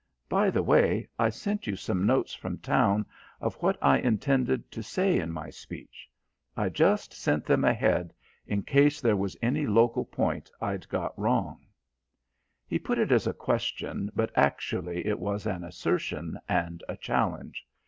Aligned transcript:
By 0.29 0.49
the 0.49 0.63
way, 0.63 1.07
I 1.19 1.29
sent 1.29 1.67
you 1.67 1.75
some 1.75 2.07
notes 2.07 2.33
from 2.33 2.57
town 2.57 3.05
of 3.39 3.53
what 3.61 3.77
I 3.83 3.99
intended 3.99 4.71
to 4.71 4.81
say 4.81 5.19
in 5.19 5.31
my 5.31 5.51
speech. 5.51 6.09
I 6.57 6.69
just 6.69 7.13
sent 7.13 7.45
them 7.45 7.63
ahead 7.63 8.11
in 8.47 8.63
case 8.63 8.99
there 8.99 9.15
was 9.15 9.37
any 9.43 9.67
local 9.67 10.03
point 10.05 10.49
I'd 10.59 10.89
got 10.89 11.13
wrong." 11.19 11.67
He 12.67 12.79
put 12.79 12.97
it 12.97 13.11
as 13.11 13.27
a 13.27 13.33
question, 13.35 14.09
but 14.15 14.31
actually 14.35 15.05
it 15.05 15.19
was 15.19 15.45
an 15.45 15.63
assertion 15.63 16.39
and 16.49 16.83
a 16.89 16.97
challenge. 16.97 17.67